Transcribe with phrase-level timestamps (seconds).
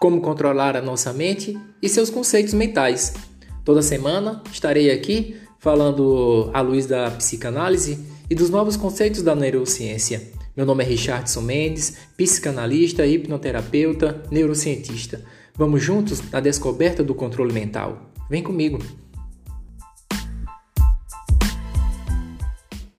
[0.00, 3.14] como controlar a nossa mente e seus conceitos mentais.
[3.64, 7.98] Toda semana estarei aqui falando à luz da psicanálise
[8.30, 10.30] e dos novos conceitos da neurociência.
[10.56, 15.24] Meu nome é Richardson Mendes, psicanalista, hipnoterapeuta, neurocientista.
[15.54, 18.12] Vamos juntos na descoberta do controle mental.
[18.30, 18.78] Vem comigo!